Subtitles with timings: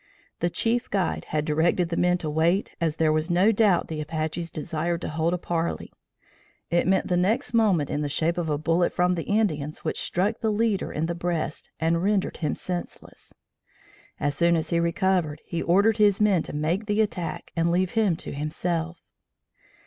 [0.39, 4.01] The chief guide had directed the men to wait as there was no doubt the
[4.01, 5.93] Apaches desired to hold a parley.
[6.71, 9.99] It meant the next moment in the shape of a bullet from the Indians which
[10.01, 13.31] struck the leader in the breast and rendered him senseless.
[14.19, 17.91] As soon as he recovered, he ordered his men to make the attack and leave
[17.91, 18.97] him to himself.